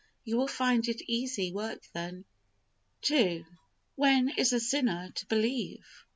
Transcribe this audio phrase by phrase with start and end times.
[0.23, 2.25] You will find it easy work, then.
[3.07, 3.45] II.
[3.93, 5.87] When is a sinner to believe?